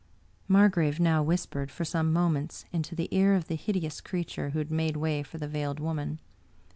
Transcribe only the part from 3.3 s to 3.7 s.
of the